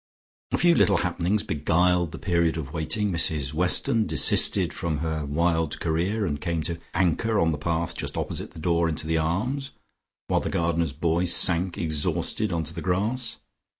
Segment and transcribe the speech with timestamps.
[0.51, 3.11] A few little happenings beguiled the period of waiting.
[3.11, 8.17] Mrs Weston desisted from her wild career, and came to anchor on the path just
[8.17, 9.69] opposite the door into the Arms,
[10.27, 13.37] while the gardener's boy sank exhausted on to the grass.